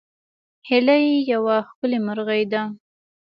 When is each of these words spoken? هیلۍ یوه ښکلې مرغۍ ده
هیلۍ 0.69 1.05
یوه 1.33 1.55
ښکلې 1.69 1.99
مرغۍ 2.07 2.43
ده 2.51 2.61